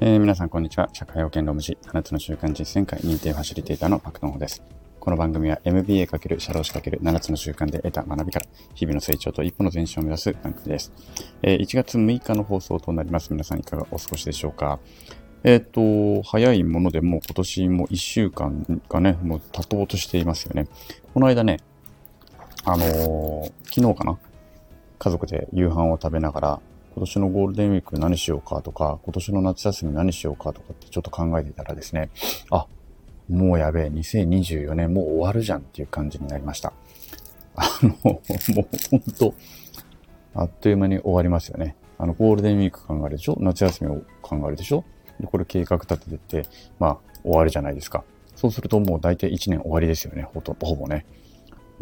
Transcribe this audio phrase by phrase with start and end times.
[0.00, 0.90] えー、皆さんこんにちは。
[0.92, 4.60] 社会保険労務士、7つの習慣実践会認定ファシリテーターのパクトンホです。
[4.98, 10.92] この番組は MBA× 社労士 ×7 つの習慣で得た学びから日々の成長と一歩の前進を目指す番組です。
[11.42, 13.32] えー、1月6日の放送となります。
[13.32, 14.80] 皆さんいかがお過ごしでしょうか？
[15.44, 20.66] えっ、ー、と、早いものでもう今年も1週間がね、もう経とうとしていますよね。
[21.12, 21.58] この間ね、
[22.64, 24.18] あの、昨日かな？
[24.98, 26.60] 家族で夕飯を食べながら、
[26.94, 32.10] 今年のゴールデンウィーク何しようかとか、今年の夏休み何しようかとかってちょっと考えてたらですね、
[32.50, 32.66] あ、
[33.28, 36.72] もうやべえ、2024年もう終わるじゃんっていう感じになりました。
[37.56, 39.34] あの、もうほんと、
[40.34, 41.74] あっという間に終わりますよね。
[41.98, 43.36] あの、ゴールデンウィーク考えるでしょ？
[43.40, 44.84] 夏休みを考えるでしょ？
[45.18, 48.04] で、これ計画立ててて、まあ、終わるじゃないですか。
[48.36, 50.22] そうするともう大体1年終わりですよね。
[50.22, 51.06] ほと、ほぼね。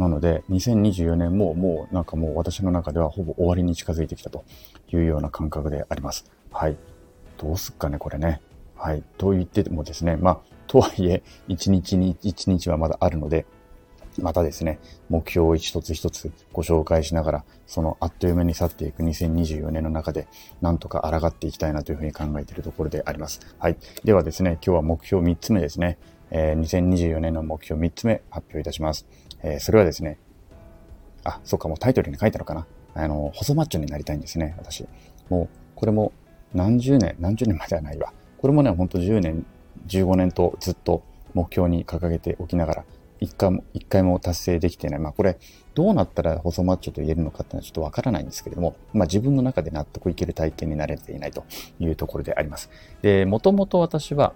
[0.02, 4.45] なので、2024年ももうなんかもう私の中ではほぼ終わりに近づいてきたと
[4.92, 6.31] いうような感覚であります。
[6.50, 6.77] はい。
[7.39, 8.41] どうすっかね、これね。
[8.75, 9.05] はい。
[9.17, 13.47] と言ってもですね、まあ、とはいえ、一日に、一日はまだあるので、
[14.20, 20.27] またですね、目標を一つ一つご紹介しながら、そのあっという間に去っていく2024年の中で、
[20.61, 23.41] なんとか抗っていきたいなというふうに考えているところであります。
[23.58, 23.77] はい。
[24.05, 25.98] ではですね、今日は目標3つ目ですね。
[26.34, 29.06] えー、2024年の目標3つ目発表いたします。
[29.43, 30.19] えー、それはですね、
[31.25, 32.67] あ、そうか、もうタイトルに書いたのかな。
[32.95, 34.87] あの、細マッチョになりたいんですね、私。
[35.29, 36.12] もう、これも
[36.55, 38.13] 何十年、何十年まではないわ。
[38.39, 39.47] これもね、ほんと10年、
[39.87, 41.03] 15年とずっと
[41.35, 42.85] 目標に掲げておきながら、
[43.20, 45.01] 一回も、一回も達成できていない。
[45.01, 45.39] まあこれ、
[45.75, 51.45] どうなったら細マッチョと言えるのかっていうのはちょっとわからないんですけれども、まあ自分の中で納得いける体験になれていないと
[51.79, 52.69] いうところであります。
[53.01, 54.35] で、もともと私は、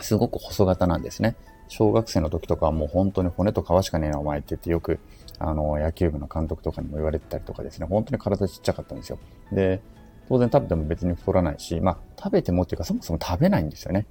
[0.00, 1.36] すごく細型なんですね。
[1.68, 5.00] 小学生の時とかはもう本当に骨と皮しかねえなお前って言ってよく、
[5.38, 9.18] あの、野球部の監督とかにも言われてたりとかですね、本当に体ちっちゃかったんですよ。
[9.52, 9.80] で、
[10.28, 14.06] 当然食べても別に太らないし、まあ食べてもっていうかそもそも食べないんですよね。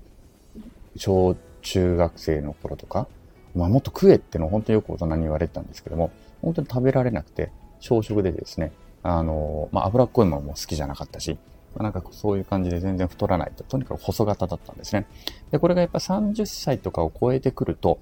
[0.95, 3.07] 小中学生の頃とか、
[3.55, 6.11] まあもっと食えっての本当によく大人に言われてたんですけども、
[6.41, 8.71] 本当に食べられなくて、小食でですね、
[9.03, 11.37] あの、まあ脂っこいものも好きじゃなかったし、
[11.75, 13.63] まあ、なんかそういう感じで全然太らないと。
[13.63, 15.07] とにかく細型だったんですね。
[15.51, 17.99] で、これがやっぱ30歳とかを超えてくると、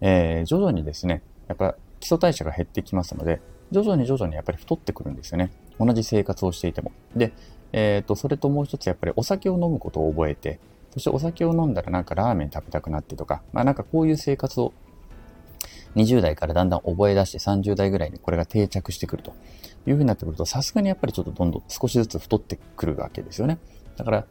[0.00, 5.50] えー、徐々にですね、やっぱ基礎代謝が減ってきますので、徐々に徐々にやっぱり太ってくるんですよね。
[5.78, 6.92] 同じ生活をしていても。
[7.14, 7.32] で、
[7.72, 10.58] えっ、ー、と、それともう一つやっぱりお酒を飲むことを覚えて、
[10.92, 14.72] そしてお酒を飲んだらなんかラーメン食べたくなってとか、まあなんかこういう生活を
[15.96, 19.32] 20代からだんだん覚え出して30代ぐらいにこれが定着してくると
[19.86, 23.58] いうふうになってくると、さすがにやっぱりちょっとどんどん少しずつ太ってくるわけですよね。
[23.96, 24.26] だから、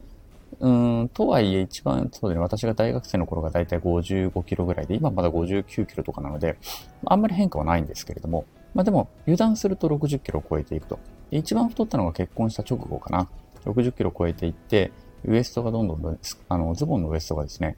[0.58, 6.56] うーん、とはいえ一番、そうだね、私が大学生の頃がだいたい55キロぐらいで、今まだ59キロとかなので、
[7.06, 10.98] あんまり変化はないんですけれども、まあでも、油断すると60キロを超えていくと。
[11.30, 13.28] 一番太ったのが結婚した直後かな。
[13.64, 14.92] 60キロ超えていって、
[15.24, 17.76] ウエストがどんどん、あの、ズボンのウエストがですね、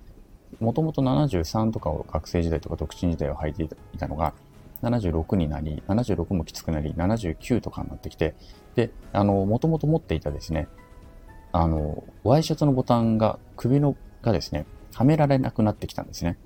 [0.61, 4.35] もともと73とかを学生時代とか独身時代を履いていたのが、
[4.83, 8.35] 76になり、76もきつくなり、79とかになってきて、
[8.75, 10.69] で、あの、もともと持っていたですね、
[11.53, 16.39] あの、ワイシャツのボタンが、首のがですね、はめられなくなってきたんですね。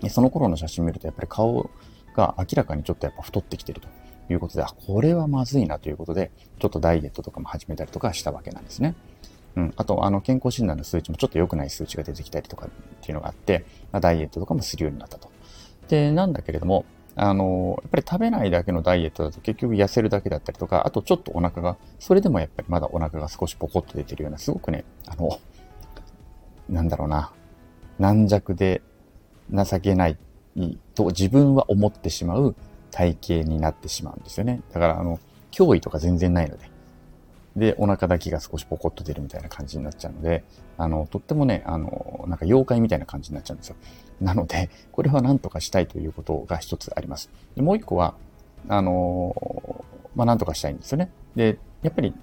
[0.00, 1.70] でその頃の写真見ると、やっぱり顔
[2.14, 3.88] が明らかにちょっとやっぱ太ってきてると
[4.30, 8.94] いうことで、あ、これはまずいなということで、ちょっとダイエットとかも始めたりとかしたわけなんですね。
[9.56, 9.72] うん。
[9.76, 12.70] あと、あの、健康診断の数値もちょっと良くない数値が出てきたりとかっ
[13.00, 15.30] ていうのがあって、まあ、ダイエットとかもするようになったと。
[15.88, 25.38] で、なんだけれども、あの、やっぱり食べないだけのダイエットだと結局痩せるだけだったりとか、あとちょっとお腹が、それでもやっぱりまだお腹が少しポコッと出てるような、すごくね、あの、
[26.68, 27.32] なんだろうな、
[27.98, 28.80] 軟弱で
[29.50, 30.16] 情けない
[30.94, 32.54] と自分は思ってしまう
[32.90, 34.62] 体型になってしまうんですよね。
[34.72, 35.18] だから、あの、
[35.50, 36.71] 脅威とか全然ないので。
[37.56, 40.44] で、お腹だけが少しポコッと出るみたいな感じになっちゃうので、
[40.78, 43.76] あの、とってもね、あの、なんか妖怪みたいな感じになっちゃうんですよ。
[44.20, 47.30] なので、これは何とかしたいということが一つあります。
[47.54, 48.14] でもう一個は、
[48.68, 51.10] あの、まあ、何とかしたいんですよね。
[51.36, 52.14] で、やっぱり、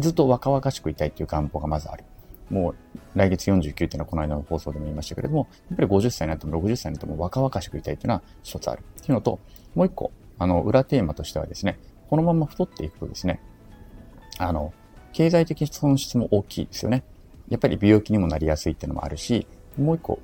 [0.00, 2.04] ずっと若々しくいたいっていう願望がまずある。
[2.50, 2.76] もう、
[3.14, 8.80] 来月49っていうのはこの間の放送でも言いましたけれども、やっぱり50歳になっても60歳になっても若々しくいたいっていうのは一つある。
[8.80, 9.40] っていうのと、
[9.74, 11.78] もう一個、あの、裏テーマとしてはですね、
[12.08, 13.40] このまま太っていくとですね、
[14.38, 14.72] あの、
[15.12, 17.04] 経済的損失も大きいですよね。
[17.48, 19.46] やっぱり病気にもなりやすいっていうのもあるし、
[19.78, 20.18] もう一個、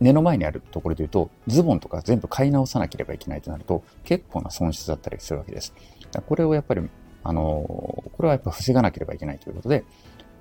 [0.00, 5.74] 目の前にあるところで言うと、ズボンとか全部買い直さなければいけないとなると、結構な損失だったりするわけです。
[6.26, 6.82] これをやっぱり、
[7.22, 7.42] あの、
[8.12, 9.84] これはやっぱ防がなければいけないということで、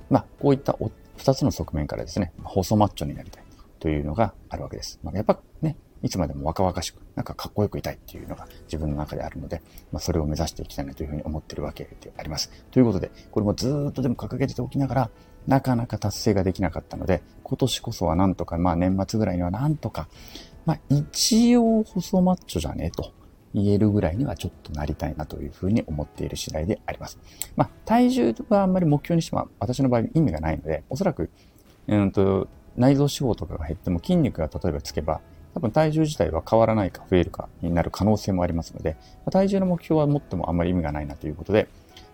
[0.09, 0.77] まあ、こういった
[1.17, 3.43] 二つの側面からですね、細マッチョになりたい
[3.79, 4.99] というのがあるわけです。
[5.03, 9.61] まあ、やっぱね、いつまでも若々しく、なんかかっこよくいたいっていうのが自分の中であるので、
[9.91, 12.51] まあ、それを目指していきたいなというふうに思ってるわけであります。
[12.71, 15.09] ということで、これもずっとでも掲げておきながら、
[15.47, 20.07] なかなか達成ができなかったので、今年こそはなんとか、まあ年末ぐらいにはなんとか、
[20.65, 23.11] まあ一応細マッチョじゃねえと。
[23.53, 27.19] 言えるぐらいにはちょっとなりたいなというふうに思っている次第であります。
[27.55, 31.29] まあ、体重はあんまり目標にしても私の場合意味がないので、おそらく、
[31.87, 35.21] うんと、内臓脂肪とかが減っても筋肉が例えばつけば、
[35.53, 38.97] 多分体重自体は変わらないか増えるかになる可能性もありますので、
[39.31, 41.67] 体重の目標は持ってもあんまり意味がないなということで、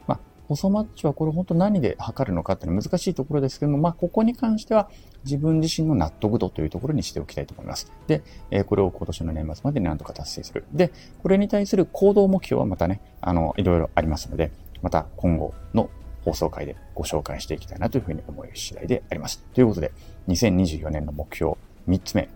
[0.07, 4.89] まあ細マッチはこれ本当何で測るのかっていうのは難しいところですけども、まあ、ここに関しては
[5.24, 7.91] 自分自身の納得度というところにしておきたいと思います。
[8.07, 10.65] で、えこれを今年の年末までに何とか達成する。
[10.74, 10.91] で、
[11.21, 14.51] これに対する行動目標はまたね、あの、いろいろありますので、
[14.81, 15.89] また今後の
[16.25, 19.44] 放送回でご紹介していきたいなというふうに思い次第であります。
[19.53, 19.91] ということで、
[20.27, 21.56] 2024年の目標
[21.88, 22.30] 3つ目、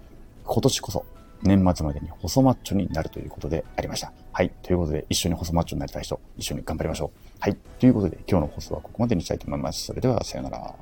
[0.45, 1.05] 今年こそ
[1.43, 4.13] 年末までに細マッチョになるということでありました。
[4.31, 4.51] はい。
[4.61, 7.19] ということで、一緒に細マッチョになりたい人、一緒に頑張りましょう。
[7.39, 7.57] はい。
[7.79, 9.85] ということで、今日の放送はここまでにしたいと思います。
[9.85, 10.75] それでは、さようなら。